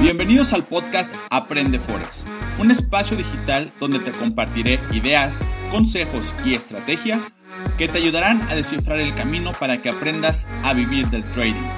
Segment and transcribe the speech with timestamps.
[0.00, 2.24] Bienvenidos al podcast Aprende Forex,
[2.58, 5.38] un espacio digital donde te compartiré ideas,
[5.70, 7.34] consejos y estrategias
[7.76, 11.68] que te ayudarán a descifrar el camino para que aprendas a vivir del trading.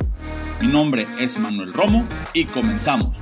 [0.61, 3.19] Mi nombre es Manuel Romo y comenzamos.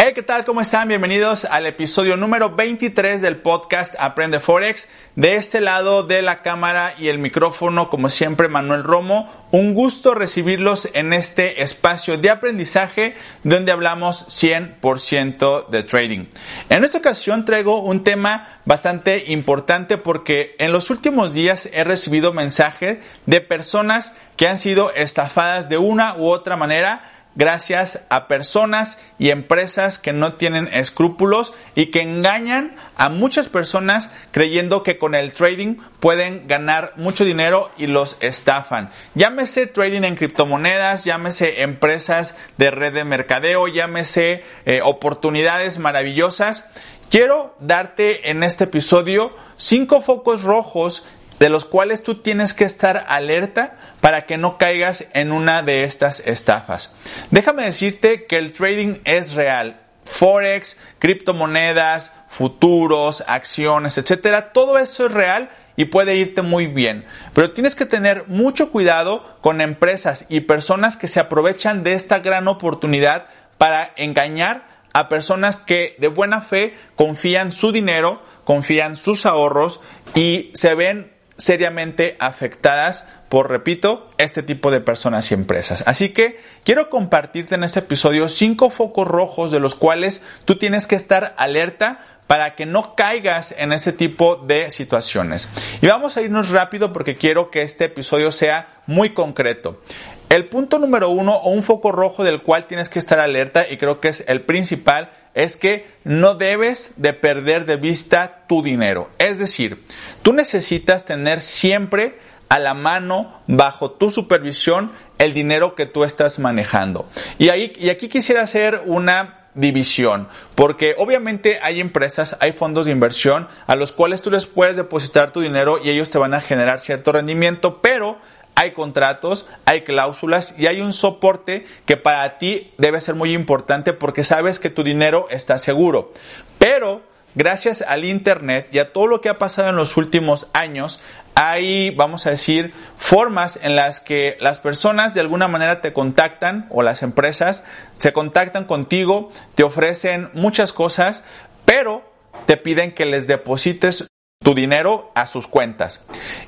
[0.00, 0.44] Hey, ¿qué tal?
[0.44, 0.86] ¿Cómo están?
[0.86, 4.88] Bienvenidos al episodio número 23 del podcast Aprende Forex.
[5.16, 9.28] De este lado de la cámara y el micrófono, como siempre, Manuel Romo.
[9.50, 16.26] Un gusto recibirlos en este espacio de aprendizaje donde hablamos 100% de trading.
[16.68, 22.32] En esta ocasión traigo un tema bastante importante porque en los últimos días he recibido
[22.32, 29.00] mensajes de personas que han sido estafadas de una u otra manera gracias a personas
[29.16, 35.14] y empresas que no tienen escrúpulos y que engañan a muchas personas creyendo que con
[35.14, 38.90] el trading pueden ganar mucho dinero y los estafan.
[39.14, 46.66] Llámese trading en criptomonedas, llámese empresas de red de mercadeo, llámese eh, oportunidades maravillosas.
[47.08, 51.06] Quiero darte en este episodio cinco focos rojos
[51.38, 55.84] de los cuales tú tienes que estar alerta para que no caigas en una de
[55.84, 56.94] estas estafas.
[57.30, 59.80] Déjame decirte que el trading es real.
[60.04, 67.04] Forex, criptomonedas, futuros, acciones, etcétera, todo eso es real y puede irte muy bien.
[67.34, 72.20] Pero tienes que tener mucho cuidado con empresas y personas que se aprovechan de esta
[72.20, 73.26] gran oportunidad
[73.58, 79.80] para engañar a personas que de buena fe confían su dinero, confían sus ahorros
[80.14, 85.84] y se ven seriamente afectadas por, repito, este tipo de personas y empresas.
[85.86, 90.86] Así que quiero compartirte en este episodio cinco focos rojos de los cuales tú tienes
[90.86, 95.48] que estar alerta para que no caigas en ese tipo de situaciones.
[95.80, 99.80] Y vamos a irnos rápido porque quiero que este episodio sea muy concreto.
[100.28, 103.78] El punto número uno o un foco rojo del cual tienes que estar alerta y
[103.78, 109.08] creo que es el principal es que no debes de perder de vista tu dinero.
[109.18, 109.84] Es decir,
[110.22, 112.18] tú necesitas tener siempre
[112.48, 117.06] a la mano, bajo tu supervisión, el dinero que tú estás manejando.
[117.38, 122.92] Y, ahí, y aquí quisiera hacer una división, porque obviamente hay empresas, hay fondos de
[122.92, 126.40] inversión a los cuales tú les puedes depositar tu dinero y ellos te van a
[126.40, 128.18] generar cierto rendimiento, pero
[128.54, 133.92] hay contratos, hay cláusulas y hay un soporte que para ti debe ser muy importante
[133.92, 136.12] porque sabes que tu dinero está seguro.
[136.58, 137.02] Pero
[137.34, 141.00] gracias al Internet y a todo lo que ha pasado en los últimos años,
[141.34, 146.66] hay, vamos a decir, formas en las que las personas de alguna manera te contactan
[146.70, 147.64] o las empresas
[147.98, 151.24] se contactan contigo, te ofrecen muchas cosas,
[151.64, 152.02] pero
[152.46, 154.08] te piden que les deposites
[154.42, 156.04] tu dinero a sus cuentas.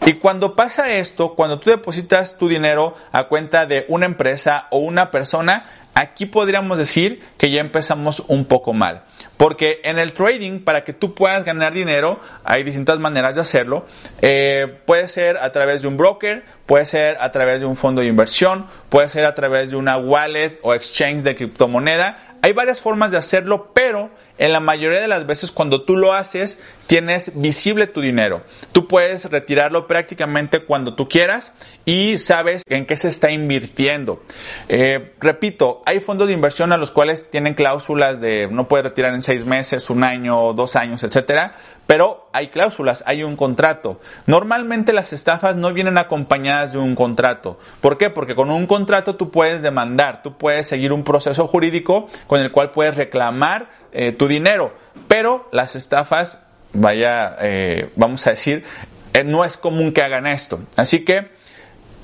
[0.07, 4.79] Y cuando pasa esto, cuando tú depositas tu dinero a cuenta de una empresa o
[4.79, 9.05] una persona, aquí podríamos decir que ya empezamos un poco mal.
[9.37, 13.87] Porque en el trading, para que tú puedas ganar dinero, hay distintas maneras de hacerlo.
[14.21, 18.03] Eh, puede ser a través de un broker, puede ser a través de un fondo
[18.03, 22.37] de inversión, puede ser a través de una wallet o exchange de criptomoneda.
[22.43, 26.15] Hay varias formas de hacerlo, pero en la mayoría de las veces cuando tú lo
[26.15, 28.43] haces, tienes visible tu dinero.
[28.73, 31.53] Tú puedes retirarlo prácticamente cuando tú quieras
[31.85, 34.23] y sabes en qué se está invirtiendo.
[34.71, 39.13] Eh, repito, hay fondos de inversión a los cuales tienen cláusulas de no puedes retirar
[39.13, 41.57] en seis meses, un año, dos años, etcétera.
[41.87, 44.01] Pero hay cláusulas, hay un contrato.
[44.27, 47.59] Normalmente las estafas no vienen acompañadas de un contrato.
[47.81, 48.11] ¿Por qué?
[48.11, 52.53] Porque con un contrato tú puedes demandar, tú puedes seguir un proceso jurídico con el
[52.53, 54.73] cual puedes reclamar eh, tu dinero.
[55.09, 56.39] Pero las estafas,
[56.73, 58.65] vaya, eh, vamos a decir,
[59.13, 60.61] eh, no es común que hagan esto.
[60.77, 61.29] Así que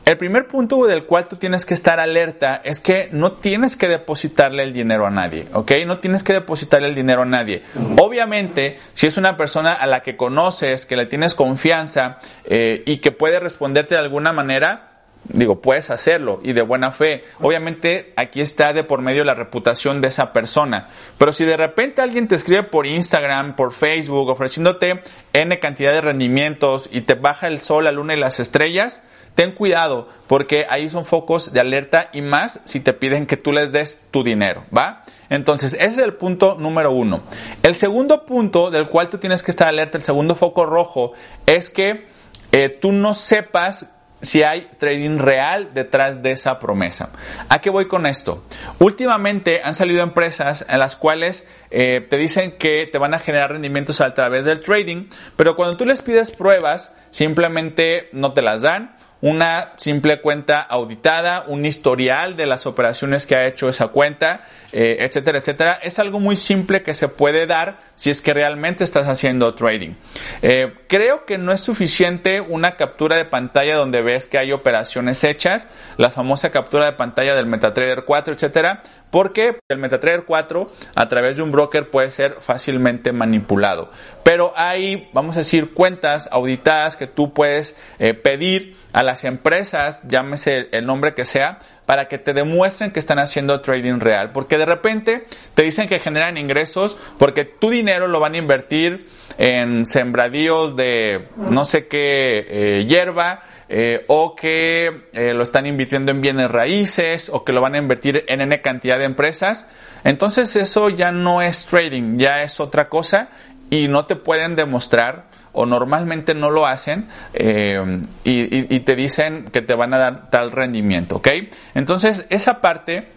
[0.06, 3.88] el primer punto del cual tú tienes que estar alerta es que no tienes que
[3.88, 5.72] depositarle el dinero a nadie, ¿ok?
[5.84, 7.64] No tienes que depositarle el dinero a nadie.
[8.00, 12.98] Obviamente, si es una persona a la que conoces, que le tienes confianza eh, y
[12.98, 14.95] que puede responderte de alguna manera,
[15.28, 17.24] Digo, puedes hacerlo y de buena fe.
[17.40, 20.88] Obviamente aquí está de por medio la reputación de esa persona.
[21.18, 25.02] Pero si de repente alguien te escribe por Instagram, por Facebook, ofreciéndote
[25.32, 29.02] N cantidad de rendimientos y te baja el sol, la luna y las estrellas,
[29.34, 33.52] ten cuidado porque ahí son focos de alerta y más si te piden que tú
[33.52, 35.04] les des tu dinero, ¿va?
[35.28, 37.22] Entonces, ese es el punto número uno.
[37.62, 41.12] El segundo punto del cual tú tienes que estar alerta, el segundo foco rojo,
[41.46, 42.06] es que
[42.52, 43.95] eh, tú no sepas
[44.26, 47.10] si hay trading real detrás de esa promesa.
[47.48, 48.44] ¿A qué voy con esto?
[48.78, 53.52] Últimamente han salido empresas en las cuales eh, te dicen que te van a generar
[53.52, 58.62] rendimientos a través del trading, pero cuando tú les pides pruebas, simplemente no te las
[58.62, 64.40] dan una simple cuenta auditada, un historial de las operaciones que ha hecho esa cuenta,
[64.72, 65.78] eh, etcétera, etcétera.
[65.82, 69.94] Es algo muy simple que se puede dar si es que realmente estás haciendo trading.
[70.42, 75.24] Eh, creo que no es suficiente una captura de pantalla donde ves que hay operaciones
[75.24, 81.08] hechas, la famosa captura de pantalla del MetaTrader 4, etcétera, porque el MetaTrader 4 a
[81.08, 83.90] través de un broker puede ser fácilmente manipulado.
[84.22, 90.00] Pero hay, vamos a decir, cuentas auditadas que tú puedes eh, pedir a las empresas,
[90.08, 94.32] llámese el nombre que sea, para que te demuestren que están haciendo trading real.
[94.32, 99.08] Porque de repente te dicen que generan ingresos porque tu dinero lo van a invertir
[99.38, 106.12] en sembradíos de no sé qué eh, hierba eh, o que eh, lo están invirtiendo
[106.12, 109.68] en bienes raíces o que lo van a invertir en N cantidad de empresas.
[110.04, 113.30] Entonces eso ya no es trading, ya es otra cosa
[113.70, 119.62] y no te pueden demostrar o normalmente no lo hacen eh, y, te dicen que
[119.62, 121.28] te van a dar tal rendimiento, ¿ok?
[121.74, 123.08] Entonces esa parte,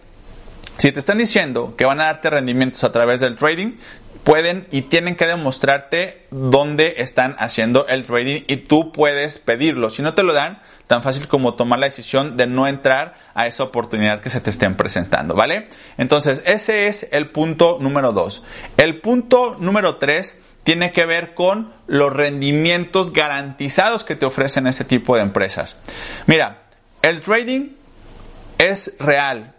[0.78, 3.72] si te están diciendo que van a darte rendimientos a través del trading,
[4.24, 9.90] pueden y tienen que demostrarte dónde están haciendo el trading y tú puedes pedirlo.
[9.90, 13.46] Si no te lo dan, tan fácil como tomar la decisión de no entrar a
[13.46, 15.68] esa oportunidad que se te estén presentando, ¿vale?
[15.98, 18.42] Entonces, ese es el punto número dos.
[18.76, 24.84] El punto número tres tiene que ver con los rendimientos garantizados que te ofrecen ese
[24.84, 25.78] tipo de empresas.
[26.26, 26.62] Mira,
[27.02, 27.68] el trading
[28.58, 29.54] es real.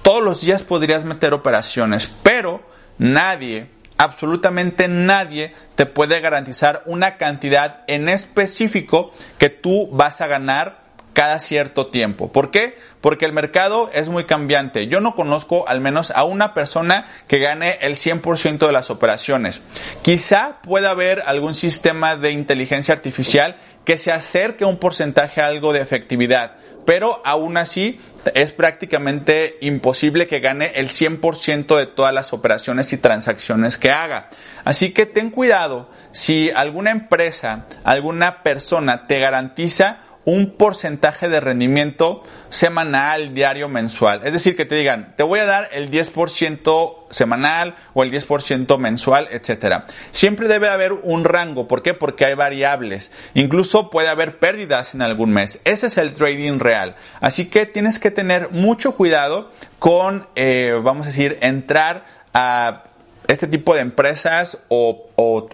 [0.00, 2.62] Todos los días podrías meter operaciones, pero
[2.96, 3.68] nadie,
[4.00, 10.80] absolutamente nadie, te puede garantizar una cantidad en específico que tú vas a ganar
[11.12, 12.32] cada cierto tiempo.
[12.32, 12.78] ¿Por qué?
[13.02, 14.86] Porque el mercado es muy cambiante.
[14.86, 19.60] Yo no conozco al menos a una persona que gane el 100% de las operaciones.
[20.00, 25.74] Quizá pueda haber algún sistema de inteligencia artificial que se acerque un porcentaje a algo
[25.74, 28.00] de efectividad, pero aún así
[28.34, 34.30] es prácticamente imposible que gane el 100% de todas las operaciones y transacciones que haga.
[34.64, 42.22] Así que ten cuidado si alguna empresa, alguna persona te garantiza un porcentaje de rendimiento
[42.50, 44.20] semanal, diario, mensual.
[44.24, 48.78] Es decir, que te digan, te voy a dar el 10% semanal o el 10%
[48.78, 49.86] mensual, etcétera.
[50.10, 51.66] Siempre debe haber un rango.
[51.66, 51.94] ¿Por qué?
[51.94, 53.12] Porque hay variables.
[53.34, 55.60] Incluso puede haber pérdidas en algún mes.
[55.64, 56.96] Ese es el trading real.
[57.20, 62.84] Así que tienes que tener mucho cuidado con, eh, vamos a decir, entrar a
[63.30, 65.06] este tipo de empresas o,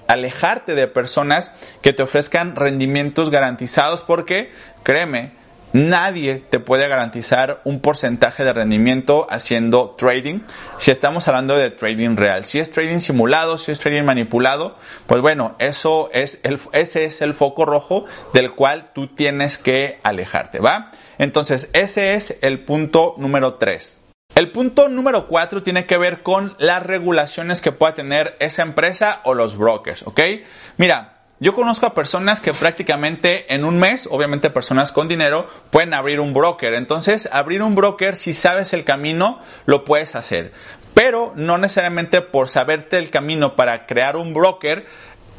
[0.09, 1.53] alejarte de personas
[1.83, 4.51] que te ofrezcan rendimientos garantizados porque,
[4.83, 5.33] créeme,
[5.73, 10.41] Nadie te puede garantizar un porcentaje de rendimiento haciendo trading.
[10.79, 15.21] Si estamos hablando de trading real, si es trading simulado, si es trading manipulado, pues
[15.21, 20.61] bueno, eso es el, ese es el foco rojo del cual tú tienes que alejarte,
[20.61, 20.93] ¿va?
[21.19, 23.96] Entonces, ese es el punto número 3.
[24.37, 29.23] El punto número 4 tiene que ver con las regulaciones que pueda tener esa empresa
[29.25, 30.21] o los brokers, ¿ok?
[30.77, 35.95] Mira, yo conozco a personas que prácticamente en un mes, obviamente personas con dinero, pueden
[35.95, 36.75] abrir un broker.
[36.75, 40.53] Entonces, abrir un broker, si sabes el camino, lo puedes hacer.
[40.93, 44.85] Pero no necesariamente por saberte el camino para crear un broker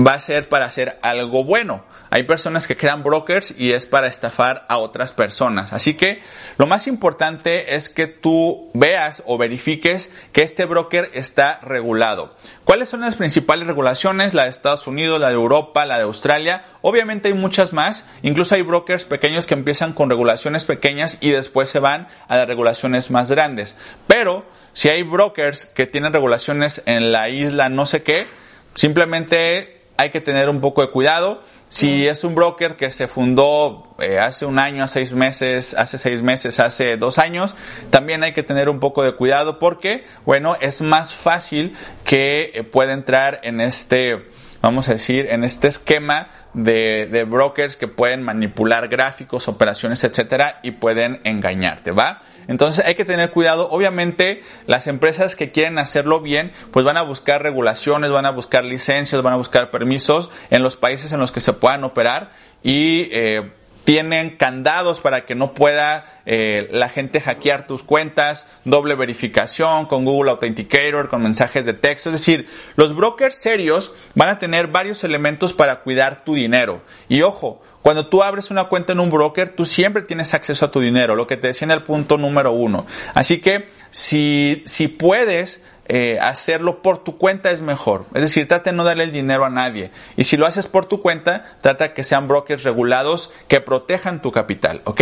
[0.03, 1.83] va a ser para hacer algo bueno.
[2.09, 5.73] Hay personas que crean brokers y es para estafar a otras personas.
[5.73, 6.21] Así que
[6.57, 12.35] lo más importante es que tú veas o verifiques que este broker está regulado.
[12.63, 14.33] ¿Cuáles son las principales regulaciones?
[14.33, 16.65] La de Estados Unidos, la de Europa, la de Australia.
[16.81, 18.07] Obviamente hay muchas más.
[18.21, 22.47] Incluso hay brokers pequeños que empiezan con regulaciones pequeñas y después se van a las
[22.47, 23.77] regulaciones más grandes.
[24.07, 28.27] Pero si hay brokers que tienen regulaciones en la isla no sé qué,
[28.75, 33.93] simplemente hay que tener un poco de cuidado si es un broker que se fundó
[33.99, 37.55] eh, hace un año, hace seis meses, hace seis meses, hace dos años,
[37.89, 41.75] también hay que tener un poco de cuidado porque, bueno, es más fácil
[42.05, 44.29] que eh, pueda entrar en este,
[44.61, 50.59] vamos a decir, en este esquema de, de brokers que pueden manipular gráficos, operaciones, etcétera,
[50.63, 52.21] y pueden engañarte, ¿va?
[52.47, 53.69] Entonces hay que tener cuidado.
[53.69, 58.63] Obviamente las empresas que quieren hacerlo bien, pues van a buscar regulaciones, van a buscar
[58.63, 62.31] licencias, van a buscar permisos en los países en los que se puedan operar
[62.63, 63.51] y eh,
[63.87, 70.03] tienen candados para que no pueda eh, la gente hackear tus cuentas, doble verificación con
[70.03, 72.09] Google Authenticator, con mensajes de texto.
[72.09, 76.81] Es decir, los brokers serios van a tener varios elementos para cuidar tu dinero.
[77.07, 80.71] Y ojo, cuando tú abres una cuenta en un broker, tú siempre tienes acceso a
[80.71, 82.85] tu dinero, lo que te decía en el punto número uno.
[83.13, 88.05] Así que si, si puedes, eh, hacerlo por tu cuenta es mejor.
[88.13, 89.91] Es decir, trata de no darle el dinero a nadie.
[90.15, 94.31] Y si lo haces por tu cuenta, trata que sean brokers regulados que protejan tu
[94.31, 95.01] capital, ¿ok?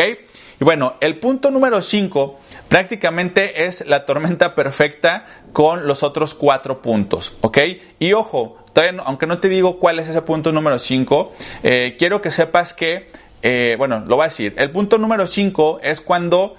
[0.59, 2.39] Y bueno, el punto número 5
[2.69, 7.57] prácticamente es la tormenta perfecta con los otros cuatro puntos, ¿ok?
[7.99, 8.57] Y ojo,
[9.05, 13.11] aunque no te digo cuál es ese punto número 5, eh, quiero que sepas que,
[13.41, 16.55] eh, bueno, lo voy a decir, el punto número 5 es cuando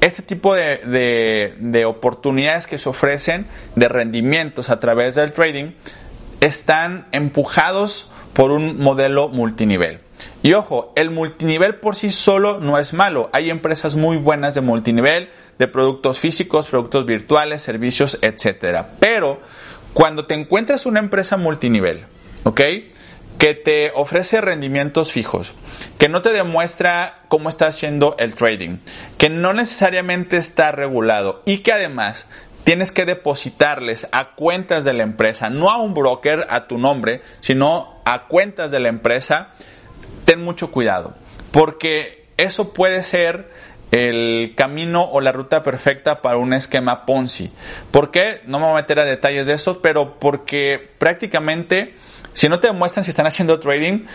[0.00, 5.72] este tipo de, de, oportunidades que se ofrecen de rendimientos a través del trading
[6.40, 10.00] están empujados por un modelo multinivel.
[10.42, 13.28] Y ojo, el multinivel por sí solo no es malo.
[13.32, 18.84] Hay empresas muy buenas de multinivel, de productos físicos, productos virtuales, servicios, etc.
[19.00, 19.40] Pero
[19.92, 22.06] cuando te encuentras una empresa multinivel,
[22.44, 22.60] ¿ok?
[23.38, 25.52] Que te ofrece rendimientos fijos,
[25.98, 28.78] que no te demuestra cómo está haciendo el trading,
[29.16, 32.26] que no necesariamente está regulado y que además
[32.64, 37.22] tienes que depositarles a cuentas de la empresa, no a un broker a tu nombre,
[37.40, 39.54] sino a cuentas de la empresa,
[40.24, 41.14] ten mucho cuidado,
[41.50, 43.50] porque eso puede ser
[43.90, 47.50] el camino o la ruta perfecta para un esquema Ponzi.
[47.90, 48.42] ¿Por qué?
[48.46, 51.94] No me voy a meter a detalles de eso, pero porque prácticamente
[52.32, 54.06] si no te demuestran si están haciendo trading,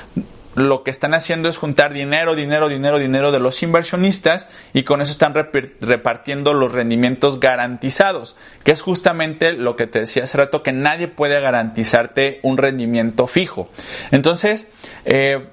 [0.55, 5.01] lo que están haciendo es juntar dinero, dinero, dinero, dinero de los inversionistas y con
[5.01, 10.63] eso están repartiendo los rendimientos garantizados, que es justamente lo que te decía hace rato,
[10.63, 13.69] que nadie puede garantizarte un rendimiento fijo.
[14.11, 14.69] Entonces,
[15.05, 15.47] eh,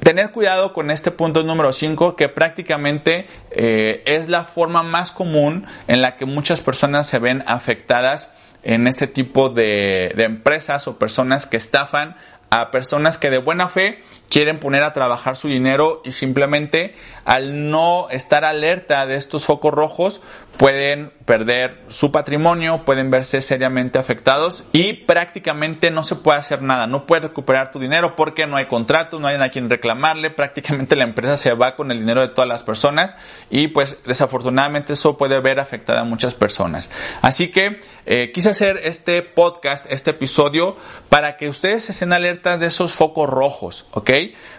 [0.00, 5.66] tener cuidado con este punto número 5 que prácticamente eh, es la forma más común
[5.88, 8.30] en la que muchas personas se ven afectadas
[8.62, 12.16] en este tipo de, de empresas o personas que estafan
[12.50, 17.70] a personas que de buena fe quieren poner a trabajar su dinero y simplemente al
[17.70, 20.20] no estar alerta de estos focos rojos
[20.58, 26.88] pueden perder su patrimonio, pueden verse seriamente afectados y prácticamente no se puede hacer nada,
[26.88, 30.96] no puedes recuperar tu dinero porque no hay contrato, no hay a quien reclamarle, prácticamente
[30.96, 33.16] la empresa se va con el dinero de todas las personas
[33.50, 36.90] y pues desafortunadamente eso puede ver afectada a muchas personas.
[37.22, 40.76] Así que eh, quise hacer este podcast, este episodio
[41.08, 44.10] para que ustedes estén de esos focos rojos, ¿ok?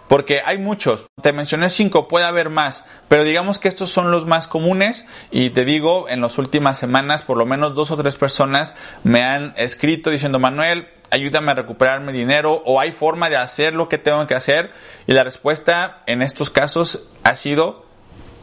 [0.07, 4.25] Porque hay muchos, te mencioné cinco, puede haber más, pero digamos que estos son los
[4.25, 8.15] más comunes y te digo, en las últimas semanas por lo menos dos o tres
[8.15, 13.37] personas me han escrito diciendo, Manuel, ayúdame a recuperar mi dinero o hay forma de
[13.37, 14.71] hacer lo que tengo que hacer
[15.07, 17.88] y la respuesta en estos casos ha sido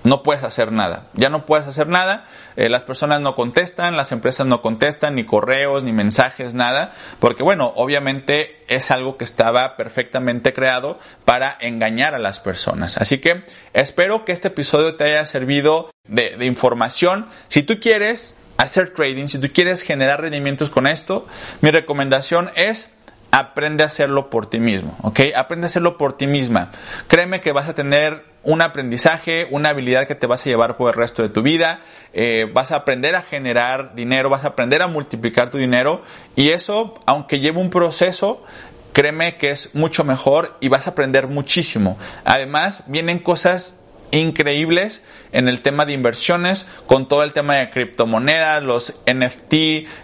[0.06, 1.08] no puedes hacer nada.
[1.14, 2.26] Ya no puedes hacer nada.
[2.54, 6.92] Eh, las personas no contestan, las empresas no contestan, ni correos, ni mensajes, nada.
[7.18, 12.98] Porque bueno, obviamente es algo que estaba perfectamente creado para engañar a las personas.
[12.98, 17.26] Así que espero que este episodio te haya servido de, de información.
[17.48, 21.26] Si tú quieres hacer trading, si tú quieres generar rendimientos con esto,
[21.62, 22.95] mi recomendación es
[23.30, 25.20] aprende a hacerlo por ti mismo, ¿ok?
[25.36, 26.70] Aprende a hacerlo por ti misma.
[27.08, 30.94] Créeme que vas a tener un aprendizaje, una habilidad que te vas a llevar por
[30.94, 31.80] el resto de tu vida,
[32.12, 36.02] eh, vas a aprender a generar dinero, vas a aprender a multiplicar tu dinero
[36.36, 38.44] y eso, aunque lleve un proceso,
[38.92, 41.98] créeme que es mucho mejor y vas a aprender muchísimo.
[42.24, 48.62] Además, vienen cosas increíbles en el tema de inversiones, con todo el tema de criptomonedas,
[48.62, 49.54] los NFT,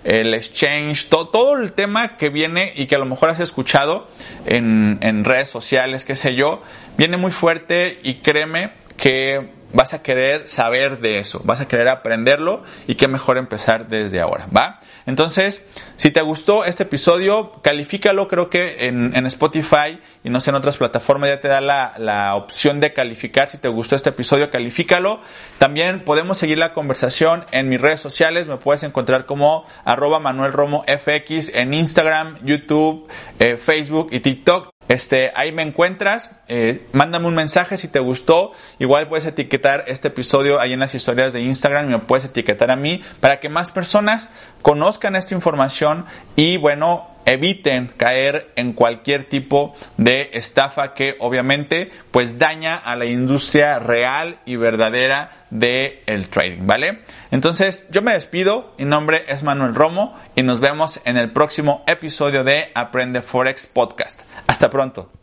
[0.04, 4.08] el exchange, todo el tema que viene y que a lo mejor has escuchado
[4.46, 6.62] en, en redes sociales, qué sé yo,
[6.96, 11.88] viene muy fuerte y créeme que vas a querer saber de eso, vas a querer
[11.88, 14.80] aprenderlo y qué mejor empezar desde ahora, ¿va?
[15.06, 20.56] Entonces, si te gustó este episodio, califícalo, creo que en, Spotify y no sé, en
[20.56, 23.48] otras plataformas ya te da la, la, opción de calificar.
[23.48, 25.20] Si te gustó este episodio, califícalo.
[25.58, 30.52] También podemos seguir la conversación en mis redes sociales, me puedes encontrar como arroba Manuel
[30.52, 34.71] Romo FX en Instagram, YouTube, eh, Facebook y TikTok.
[34.92, 40.08] Este, ahí me encuentras, eh, mándame un mensaje si te gustó, igual puedes etiquetar este
[40.08, 43.70] episodio ahí en las historias de Instagram me puedes etiquetar a mí para que más
[43.70, 44.28] personas
[44.60, 46.04] conozcan esta información.
[46.36, 53.06] Y bueno, eviten caer en cualquier tipo de estafa que obviamente pues daña a la
[53.06, 57.00] industria real y verdadera del el trading, ¿vale?
[57.30, 61.84] Entonces yo me despido, mi nombre es Manuel Romo y nos vemos en el próximo
[61.86, 64.20] episodio de Aprende Forex Podcast.
[64.46, 65.21] Hasta pronto.